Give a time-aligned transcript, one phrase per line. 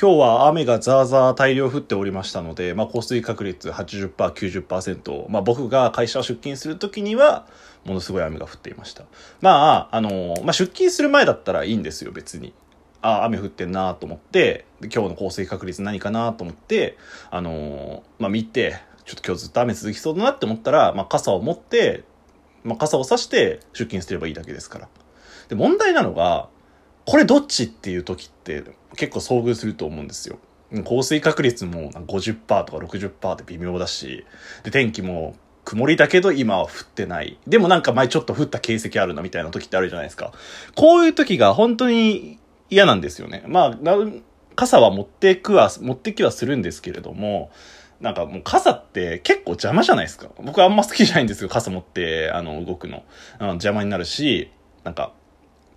[0.00, 7.48] 今日は雨がザーザー大量降っておりましたので、まあ、降水確率80%、90%、まあ、僕が会社を出勤するときには、
[7.84, 9.06] ものすごい雨が降っていました。
[9.40, 12.54] まあ、あの、まあ、出勤する前だったらいいんですよ、別に。
[13.02, 16.96] あ、雨降ってんなと思って、今日の降水確率何かなと思って、
[17.32, 22.04] あのまあ、見て、ちょっと今日ずっと雨続きそうだなって思ったら、まあ、傘を持って、
[22.62, 24.88] まあ、傘を差して出勤すればいいだけですから。
[25.48, 26.50] で、問題なのが、
[27.08, 28.64] これどっちっていう時って
[28.94, 30.38] 結構遭遇すると思うんですよ。
[30.84, 34.26] 降水確率も50%とか60%って微妙だし、
[34.62, 37.38] で、天気も曇りだけど今は降ってない。
[37.46, 40.34] でもなんか前ちょっと降った形跡あるなみたいな時ってあるじゃないですか。
[40.74, 42.38] こういう時が本当に
[42.68, 43.42] 嫌なんですよね。
[43.46, 43.78] まあ、
[44.54, 47.50] 傘は持ってくは、持ってきはするんですけれども、
[48.02, 50.28] なんかもう傘って結構邪魔じゃないですか。
[50.44, 51.48] 僕あんま好きじゃないんですよ。
[51.48, 53.04] 傘持って、あの、動くの。
[53.38, 54.50] あの邪魔になるし、
[54.84, 55.14] なんか、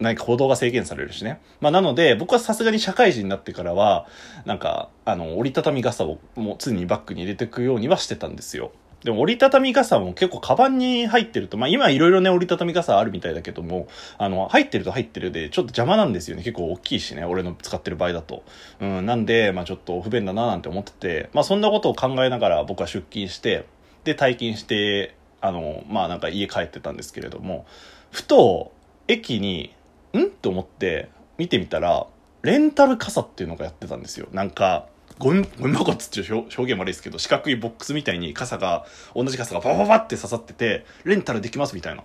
[0.01, 1.39] 何か行動が制限されるしね。
[1.61, 4.07] まあ、なので、僕はさすがに社会人になってからは、
[4.45, 8.71] なんか、あの、折りたたみ傘をもう常にバッグに入れていくようにはしてたんですよ。
[9.03, 13.87] でも折りたたみ傘も結構カバンに入ってると、まあ今いろいろね折りたたみ傘あるみたいだけども、
[14.19, 16.43] あの、入ってると入ってるでちょっと邪魔なんですよね。
[16.43, 18.43] 結構大きいしね、俺の使ってる場合だと。
[18.79, 23.65] うん、なんで、まあちょっと不便だななんて思ってて、まあそんなことを考えながら僕は出勤して、
[24.03, 27.65] で、退勤して、あの、まあなんか家帰ってたんですけれども、
[28.11, 28.71] ふと、
[29.07, 29.73] 駅に、
[30.17, 30.29] ん？
[30.29, 32.07] と思って見てみたら、
[32.41, 34.27] レンタル傘っていうのがやってたんですよ。
[34.31, 34.87] なんか、
[35.19, 42.03] ゴミ、箱っつって表現悪いですけど、四角いボックスみたいに傘が、同じ傘がバババって刺さってて、レンタルできますみたいな。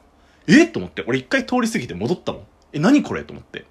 [0.49, 0.67] え？
[0.67, 2.43] と思って、俺一回通り過ぎて戻ったの。
[2.73, 3.25] え、何これ？
[3.25, 3.65] と思って。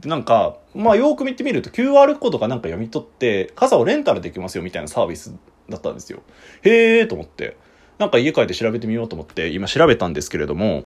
[0.00, 5.34] で、なんか、まあよく見てみると QR コードがなんか読み取って、傘をレンタルできますよみたいなサービス
[5.68, 6.22] だったんですよ。
[6.62, 7.56] へーと思って。
[7.98, 10.84] なんか家帰って調べてみようと思って、今調べたんですけれども、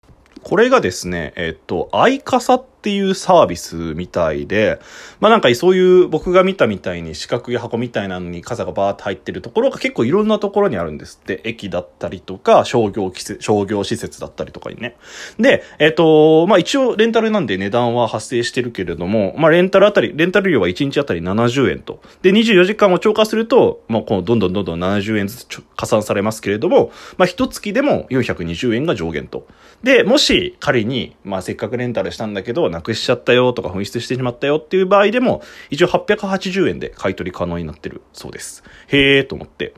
[0.47, 4.79] これがですね、えっと、アイカサっっていうサービスみたいで、
[5.19, 11.41] まあなんかそういう僕が見たみたいに四角い箱みたいなのに傘がバーって入ってるところが結構いろんなところにあるんですって。
[11.43, 14.95] 駅だったりとか、商業商業施設だったりとかにね。
[15.39, 22.01] で、えっと、まあ一応レンタルなんで値段は発生してるけれども、まあレンタルあたり、レンタル料は1日あたり70円と。
[22.21, 29.47] で、24時間を超過すると、まあこのどんどんどんどん70円ずつ加算されますけれども、まあ一月でも420円が上限と。
[29.83, 38.63] で、もし仮に、まあせっかくレンタルしたんだけど、なくしちゃったよとか紛失してしまったよっていう場合でも、一応880円で買い取り可能になってるそうです。
[38.87, 39.73] へえーと思って。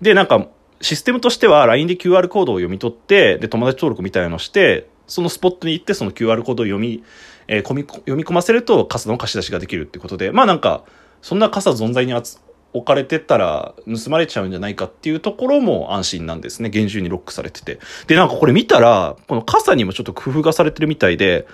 [0.00, 0.48] で、なんか、
[0.80, 7.02] システムとしては LINE で QR コードを読み取って、で、友達登録みたいなのして、そのスポットに行ってその QR コードを読み、
[7.48, 10.84] えー、込み、読み込ませると傘の貸し出しができるってことで、まあなんか、
[11.22, 16.68] そんな傘存在に置かれてたら盗まれちゃうんじゃないかっていうところも安心なんですね。
[16.68, 17.78] 厳重にロックされてて。
[18.06, 21.46] で、なんかこれ見たら、この傘にもちょっと工夫がされてるみたいで、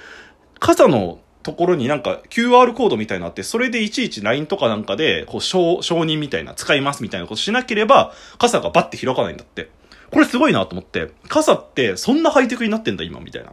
[0.60, 9.71] 傘のところになんか QR コードみたいなのあって、それでいちいち LINE とかなんかで、こう、承、認みたいな、使いますみたいなことしなければ、傘がバッて開かないんだって。
[10.10, 13.53] これすごいなと思って、傘ってそんなハイテクになってんだ今みたいな。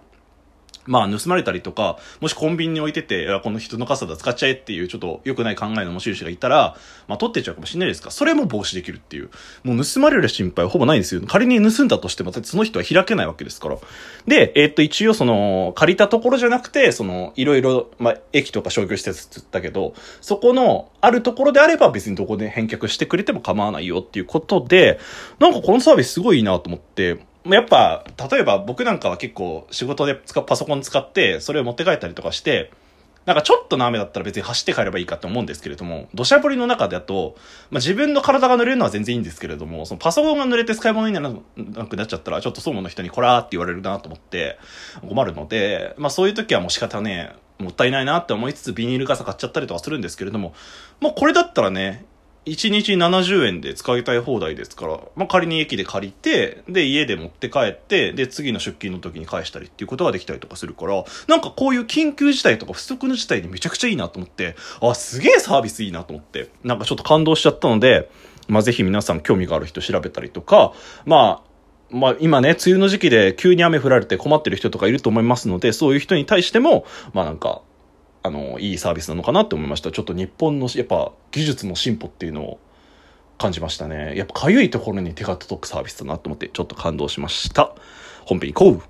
[0.87, 6.75] まあ、盗まれたりとか、もしコンビニに置いてて、この人の傘だ、使っちゃえっていう、ちょっと良くない考えの持ち主がいたら、
[7.07, 8.11] まあ、取ってっちゃうかもしれないですか。
[8.11, 9.29] それも防止できるっていう。
[9.63, 11.21] もう盗まれる心配はほぼないんですよ。
[11.27, 13.77] 仮に盗んだとしても、その人は開けないわけですから。
[14.25, 24.99] で、えー、っと、一応その、借りたところじゃなくて、その、いろいろ、まあ、駅とか商業施設って言ったけど、そこの、あるところであれば別にどこで返却してくれても構わないよっていうことで、
[25.39, 27.19] なんかこのサービスすごいいいなと思って、
[27.55, 32.71] やっぱ、例えば僕なんかは結構仕事でパソコン使って、それを持って帰ったりとかして、
[33.27, 37.35] なんかちょっとの雨だったら別に走って帰ればいいかって思うんですけれども、土砂降りの中だと、
[37.71, 44.57] まあ、自分の体が濡れるのは全然いいんですけれども、そのパソコンが濡れて使い物にならなくなっちゃったら、ちょっと総務の人にこらーって言われるなと思って
[45.09, 50.53] 困るので、まあそういう時はもう仕方ね、もったいないなって思いつつビニール傘買っちゃったりとかするんですけれども、
[51.01, 52.05] もうこれだったらね、
[52.47, 68.09] 1日70円で使いたい放題ですから、まあ、仮に駅で借りて、で、家で持って帰って、で、次の出勤の時に返したりっていうことができたりとかするから、なんかこういう緊急事態とか不測の事態にめちゃくちゃいいなと思って、あ、すげえサービスいいなと思って、なんかちょっと感動しちゃったので、
[68.47, 70.73] まあ、ぜひ皆さん興味がある人調べたりとか、
[71.05, 71.47] まあ、
[71.89, 77.61] まあ今ね、梅雨の時期で急に雨降られて困ってる人とかいると思いますので、そういう人に対しても、まあなんか、
[78.27, 79.91] あの、いいサービスなのかなって思いました。
[79.91, 82.59] ちょっと日本の、やっぱ技術の進歩っていうのを
[83.37, 84.15] 感じましたね。
[84.15, 87.73] やっぱかゆいところに手が届くサービスだなと思ってちょっと感動しました。
[88.25, 88.81] 本編行こう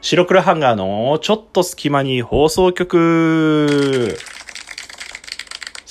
[0.00, 4.16] 白黒ハンガーのちょっと隙間に放送局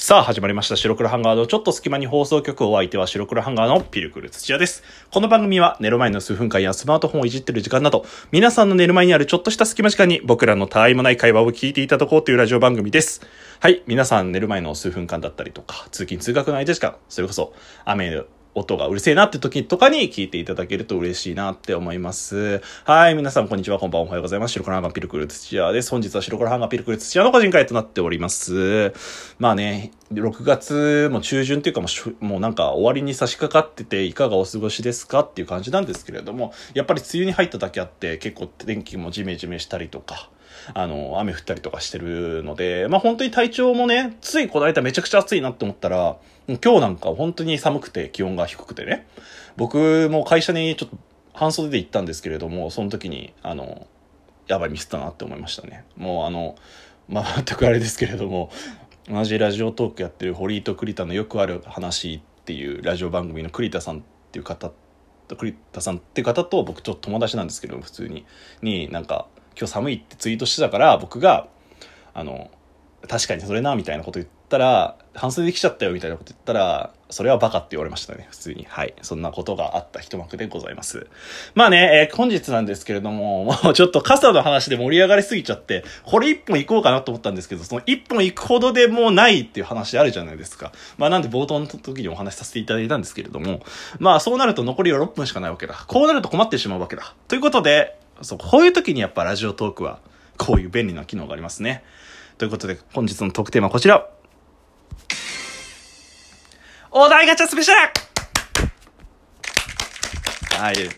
[0.06, 0.76] さあ、始まりました。
[0.76, 4.84] 白黒ハンガーのちょっと隙間に放送局お相手は白黒ハンガーのピルクル土屋です。
[5.10, 13.26] この番組は寝る前の数分間やスマートフォンをいじってる時間など、皆さんの寝る前にあるちょっとした隙間時間に僕らの他愛もない会話を聞いていただこうというラジオ番組です。
[13.60, 17.54] はい、皆さん寝る前の数分間だったりとか、通勤通学の間時間、それこそ
[17.84, 18.12] 雨
[18.56, 22.62] 音がうるせえなって時とかに聞いていただけると嬉しいなって思います。
[22.86, 24.54] はい、皆さんこんにちは、こんばんは、おはようございます。
[24.54, 25.92] 白黒ハンガーピルクル土屋です。
[25.92, 28.94] 本日は白黒ハンガーピルクル土屋の個人会となっております。
[29.40, 31.88] まあね、6月も中旬っていうかも
[32.22, 40.30] うもうなんか終わりに差し掛かってていかがお過ごしですかっていう感じなんですけれども、やっぱり梅雨に入っただけあって結構天気もジメジメしたりとか、
[40.74, 46.18] あの、雨降ったりとかしてるので、まあ本当に体調もね、ついこの間めちゃくちゃ暑いなって思ったら、
[46.48, 49.08] 今日なんか本当に寒くて気温が低くてね、
[49.58, 50.98] 僕も会社にちょっと
[51.34, 53.88] 半袖で行ったんですけれども、その時に、あの、
[54.48, 55.86] やばいミスったなって思いましたね。
[55.98, 56.56] もうあの、
[57.10, 58.52] まあ全くあれですけれども、
[59.08, 64.72] 同じラジオトークやってる堀井と栗田のよくある話っていうラジオ番組の栗田さんっていう方
[65.36, 68.26] 栗田さんっていう方と僕ちょっと友達なんですけど普通に
[68.62, 71.48] になんか今日寒いってツイートしてたから僕が
[72.14, 72.50] あの
[73.08, 78.66] 確かにそれなみたいなこと言ったら半袖で来ちゃったよみたいなこと言ったらそれはバカって言われましたね普通に。
[78.68, 78.94] はい。
[79.02, 81.08] そんなことがあった一幕でございます。
[81.54, 90.72] まあね、えー本日なんですけれどももう ちょっと傘の話で盛り上がりすぎちゃってこれ一本行こうかなと思ったんですけどその一本行くほどでもうないっていう話あるじゃないですか。
[90.98, 93.62] まあなんで冒頭の時にお話しさせていただいたんですけれども
[94.00, 95.76] まあそうなると残りは6分しかないわけだ。
[95.88, 97.14] こうなると困ってしまうわけだ。
[97.28, 100.00] ということでそうこういう時にやっぱラジオトークは
[100.38, 101.84] こういう便利な機能がありますね
[102.38, 104.10] ということで本日のトークテーマはこちら
[106.92, 108.06] お題ガチャスペシャル
[110.58, 110.76] はい。
[110.78, 110.92] も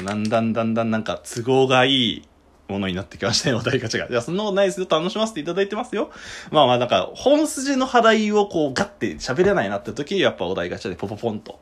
[0.00, 2.28] うだんだんだんだんなんか都合がいい
[2.68, 4.06] ものになってきましたね、お題ガチャが。
[4.06, 4.86] いや、そんなことないですよ。
[4.88, 6.10] 楽しませていただいてますよ。
[6.50, 11.60] まあまあなんか、本筋の課題をこうガッて喋れないなって時にやっぱお題ガチャでポポポンと。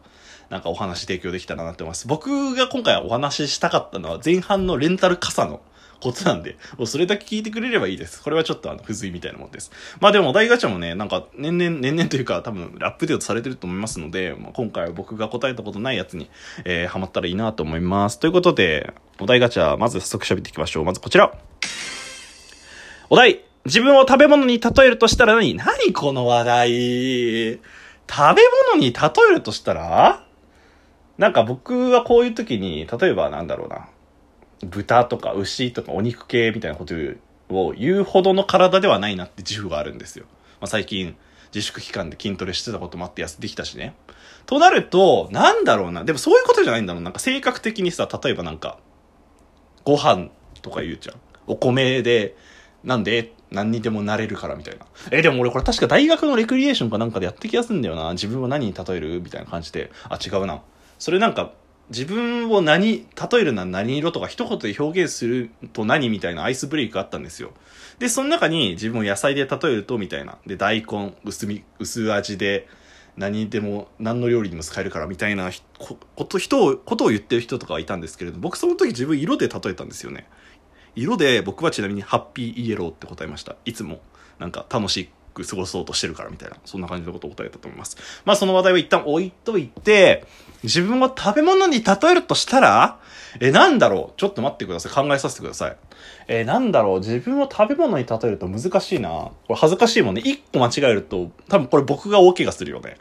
[0.50, 2.06] なんかお話提供できたらなって思います。
[2.06, 5.60] 僕が今回お話ししたかったのは前半のレンタル傘の
[6.00, 8.22] ことなんで、もうそれだけ聞いてくれればいいです。
[8.22, 9.70] これはちょっとあの、不随みたいなもんです。
[10.00, 16.30] まあでもお題ガチャもね、なんか年々、年々というか多分アップデートされてると思いますので、まあ、今回は僕が答えたことないやつに、
[16.64, 18.18] えー、ハマったらいいなと思います。
[18.18, 20.84] ということで、お題ガチャ、まず早速喋っていきましょう。
[20.84, 21.32] まずこちら。
[23.10, 25.54] お題自分を食べ物に例えるとしたら何？
[25.54, 26.70] 何この話題？
[26.70, 28.42] 食べ
[28.72, 30.24] 物に例えるとしたら？
[31.20, 33.90] なんか僕はこういう時に、例えばなんだろうな。
[34.66, 36.94] 豚とか牛とかお肉系みたいなこと
[37.50, 40.24] を言うほどの体ではないなって自負があるんですよ。
[40.60, 41.14] まあ、最近
[41.54, 43.94] 自粛期間で筋トレしてたこともあって痩せてきたしね。
[44.46, 46.04] となると、なんだろうな。
[46.04, 47.02] でもそういうことじゃないんだろう。
[47.02, 48.78] なんか性格的にさ、例えばなんか、
[49.84, 50.30] ご飯
[50.62, 51.16] とか言うじゃん。
[51.46, 52.34] お米で、
[52.82, 54.86] なんで何にでもなれるからみたいな。
[55.10, 58.12] え、でも俺これ確か大学のレクリエーションかなんかでやって気がすんだよな。
[58.12, 59.20] 自分を何に例える？
[59.20, 59.92] みたいな感じで。
[60.08, 60.62] あ、違うな。
[61.00, 61.52] それなんか、
[61.88, 67.50] 自分を何、例えるなら何色とか一言で表現すると何みたいなアイスブレイクあったんですよ。
[67.98, 70.38] で、その中に自分を野菜で例えるとみたいな。
[70.46, 72.68] で、大根、薄み、薄味で、
[73.16, 80.28] 何でも、何の料理にも使えるからみたいなこと、人を、ことを言ってる人とかはいたんですけれど、僕その時自分色で例えたんですよね。
[80.94, 83.56] 色で僕はちなみにハッピーイエローって答えました。
[83.64, 84.00] いつも
[84.38, 87.96] なんか楽しい過ごそうとしてるからみたいな、そんな感じのことを答えたと思います。
[88.24, 90.26] まあその話題は一旦置いといて、
[90.62, 93.00] 自分を食べ物に例えるとしたら、
[93.40, 94.20] え、なんだろう？
[94.20, 94.92] ちょっと待ってください。
[94.92, 95.76] 考えさせてください。
[96.26, 96.98] えなんだろう？
[96.98, 99.08] 自分を食べ物に例えると難しいな。
[99.08, 100.22] これ恥ずかしいもんね。
[100.24, 102.96] 一個間違えると、多分これ僕が大怪我するよね。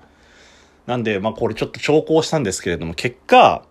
[0.86, 3.64] なんで、まあこれちょっと調校したんですけれども、結果、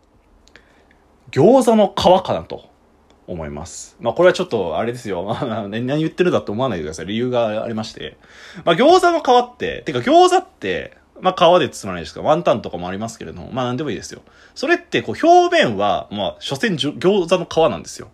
[1.31, 2.69] 餃子の皮かなと
[3.29, 3.97] 思います。
[4.01, 5.23] まあこれはちょっとあれですよ。
[5.23, 7.07] まあ何言ってるだと思わないでください。
[7.07, 8.17] 理由がありまして。
[8.65, 12.23] まあ餃子の皮って、てか餃子って、まあ皮で包まないですか。
[12.23, 14.23] ワンタンとかもありますけれども、まあ何でもいいですよ。
[14.55, 18.09] それってこう表面は、まあ所詮餃子の皮なんですよ。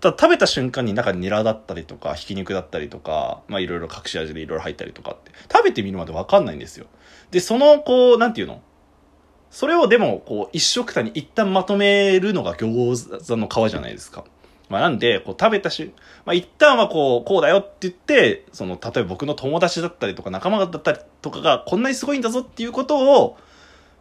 [0.00, 6.86] ただ食べた瞬間に中にニラだったりとか、ひき肉だったりとか、まあいろいろ隠し味でいろいろ入ったりとかって、食べてみるまでわかんないんですよ。
[7.30, 8.60] で、その、こう、なんていうの？
[9.50, 14.24] それをでも、こう、一食単に一旦まとめるのが餃子の皮じゃないですか。
[14.68, 15.92] まあなんで、こう食べたし、
[16.24, 23.38] まあ一旦はこう、こうだよって言って、その、例えば僕の友達だったりとか仲間だったりとかがこんなにすごいんだぞっていうことを、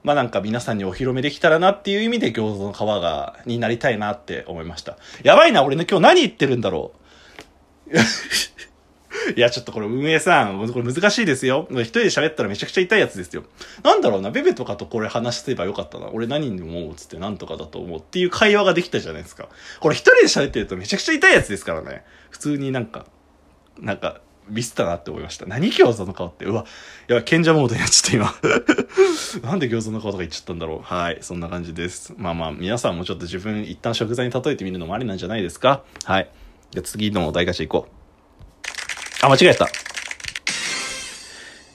[0.03, 4.97] まあなんか皆さんにお披露目できたらなっていう意味で餃子の皮が、になりたいなって思いました。
[5.23, 6.91] やばいな、俺ね、今日何言ってるんだろ
[7.87, 7.97] う。
[9.35, 11.67] いや、ちょっとこれ運営さん、これ難しいですよ。
[11.71, 13.43] 一人で喋ったらめちゃくちゃ痛いやつですよ。
[13.83, 16.09] なんだろうな、ベベとかとこれ話せばよかったな。
[16.11, 19.49] 俺何に思うつってなんとかだと思うっていう会話ができたじゃないですか。
[19.79, 22.03] これ一人で喋ってるとめちゃくちゃ痛いやつですからね。
[22.29, 23.05] 普通になんか、
[23.79, 25.45] なんか、ミスったなって思いました。
[25.45, 26.45] 何餃子の顔って。
[26.45, 26.65] うわ、
[27.07, 28.37] や、賢者モードになっちゃった
[29.41, 29.43] 今。
[29.49, 30.81] なんで餃子の顔とか言っちゃったんだろう。
[30.81, 32.13] はい、そんな感じです。
[32.17, 36.29] まあまあ、皆さんもちょっと自分一旦食材に例えてみるのもありなんじゃないですかはい。
[36.71, 37.96] じゃ次のお題ガチャ行こう。
[39.21, 39.67] あ、間違えた。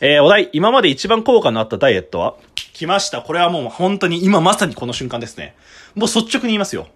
[0.01, 2.37] えー、お題、今まで一番効果のあったダイエットは？
[2.55, 3.21] 来ました。
[3.23, 5.57] これはもう本当に今まさにこの瞬間ですね。
[5.95, 6.89] もう率直に言いますよ。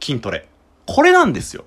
[0.00, 0.46] 筋トレ。
[0.86, 1.64] これなんですよ。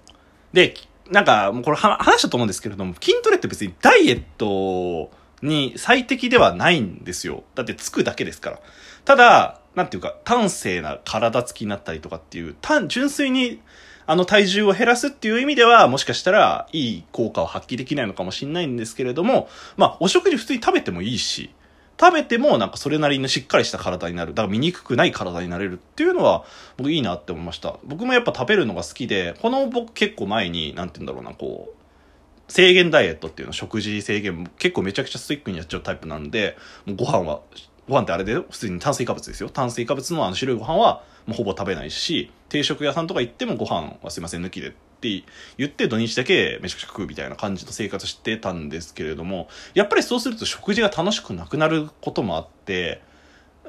[0.54, 0.74] で、
[1.12, 5.12] なんか、もうこれ話したと思うんですけれども、筋トレって別にダイエット
[5.42, 7.44] に最適ではないんですよ。
[7.56, 8.60] だってつくだけですから。
[9.06, 13.62] ただ、なんていうか、端正な体つきになったりとかっていう、単、純粋に、
[14.08, 21.52] あの体重を減らすっていう意味では、もしかしたらいい効果を発揮できないのかもしれないんですけれども、まあ、お食事普通に食べてもいいし、
[22.00, 24.34] 食べてもなんかそれなりのしっかりした体になる。
[24.34, 26.46] だから醜くない体になれるっていうのは
[26.78, 27.78] 僕いいなって思いました。
[27.84, 37.42] 僕もやっぱ食べるのが好きで、この僕結構前に、なんて言うんだろうな、こう、制限ダイエットっていうの食事制限結構めちゃくちゃストイックにやっちゃうタイプなんで、もうご飯は、
[37.88, 39.50] ご飯ってあれで普通に炭水化物ですよ。
[39.50, 45.24] 炭水化物のあの白いご飯はもうほぼ食べないし、定食屋さんとか行ってもご飯はすいません抜きでって
[45.58, 53.02] 言って土日だけめちゃくちゃ食うみたいな感じの生活してたんですけれども、やっぱりそうすると食事が楽しくなくなることもあって、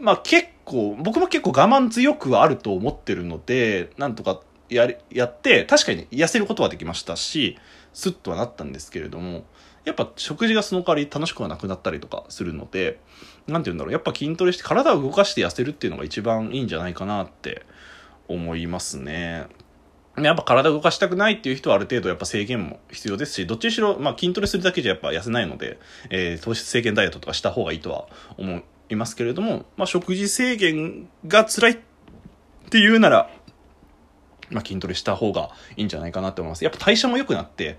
[0.01, 7.59] まあ結構、僕も結構我慢強くはあると思ってるので、なんとかややって、確かに痩せることはできましたし、
[7.93, 9.45] スッとはなったんですけれども、
[9.89, 13.01] やっぱ食事がその代わり楽しくはなくなったりとかするので、
[13.47, 17.65] なんて言うんだろう、やっぱ筋トレして体を動かして痩せるっていうのが一番いいんじゃないかなって
[18.29, 19.47] 思いますね。
[20.17, 25.79] やっぱ体を動かしたくないっていう人はある程度やっぱ制限も必要ですし、どっちにしろ、まあ筋トレするだけじゃやっぱ痩せないので、
[26.11, 31.79] えー、糖質制限ダイエットとかした方がいいとは思いますけれども、まあ食事制限が辛いっ
[32.71, 33.31] ていうなら、
[34.51, 36.65] まあ筋トレした方がいいんじゃないかなって思います。
[36.65, 37.79] やっぱ代謝も良くなって、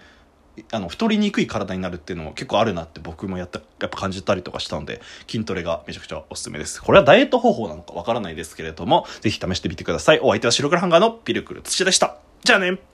[0.72, 6.82] あの、太りにくい体になるっていうのも結構あるなって僕もやった、やっぱ感じたりとかしたので、筋トレがめちゃくちゃおすすめです。
[6.82, 10.20] これはダイエット方法なのかわからないですけれども、ぜひ試してみてください。
[10.22, 12.18] お相手は白黒ハンガーのピルクル土でした。
[12.44, 12.89] じゃあね